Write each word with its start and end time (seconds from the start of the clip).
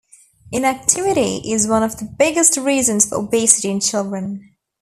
Inactivity 0.51 1.51
is 1.53 1.67
one 1.67 1.83
of 1.83 1.97
the 1.97 2.05
biggest 2.05 2.57
reasons 2.57 3.07
for 3.07 3.19
obesity 3.19 3.69
in 3.69 3.79
children. 3.79 4.55